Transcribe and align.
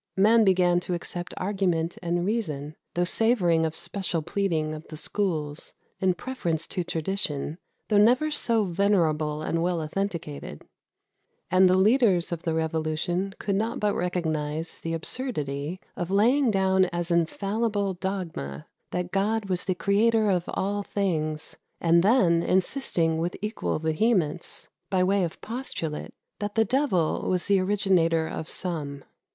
Men 0.17 0.43
began 0.43 0.79
to 0.79 0.95
accept 0.95 1.31
argument 1.37 1.95
and 2.01 2.25
reason, 2.25 2.75
though 2.95 3.03
savouring 3.03 3.67
of 3.67 3.75
special 3.75 4.23
pleading 4.23 4.73
of 4.73 4.87
the 4.87 4.97
schools, 4.97 5.75
in 5.99 6.15
preference 6.15 6.65
to 6.69 6.83
tradition, 6.83 7.59
though 7.87 7.99
never 7.99 8.31
so 8.31 8.63
venerable 8.65 9.43
and 9.43 9.61
well 9.61 9.79
authenticated; 9.79 10.65
and 11.51 11.69
the 11.69 11.77
leaders 11.77 12.31
of 12.31 12.41
the 12.41 12.55
revolution 12.55 13.35
could 13.37 13.55
not 13.55 13.79
but 13.79 13.93
recognize 13.93 14.79
the 14.79 14.95
absurdity 14.95 15.79
of 15.95 16.09
laying 16.09 16.49
down 16.49 16.85
as 16.85 17.11
infallible 17.11 17.93
dogma 17.93 18.65
that 18.89 19.11
God 19.11 19.49
was 19.49 19.65
the 19.65 19.75
Creator 19.75 20.31
of 20.31 20.45
all 20.47 20.81
things, 20.81 21.57
and 21.79 22.01
then 22.01 22.41
insisting 22.41 23.19
with 23.19 23.37
equal 23.39 23.77
vehemence, 23.77 24.67
by 24.89 25.03
way 25.03 25.23
of 25.23 25.39
postulate, 25.41 26.15
that 26.39 26.55
the 26.55 26.65
devil 26.65 27.27
was 27.29 27.45
the 27.45 27.59
originator 27.59 28.27
of 28.27 28.49
some. 28.49 29.03